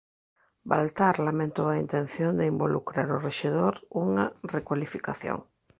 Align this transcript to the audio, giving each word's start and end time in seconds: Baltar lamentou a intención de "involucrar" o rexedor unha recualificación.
Baltar 0.71 1.15
lamentou 1.27 1.67
a 1.69 1.79
intención 1.83 2.31
de 2.39 2.49
"involucrar" 2.53 3.07
o 3.15 3.21
rexedor 3.27 3.73
unha 4.03 4.25
recualificación. 4.55 5.37